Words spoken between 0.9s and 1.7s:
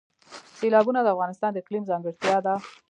د افغانستان د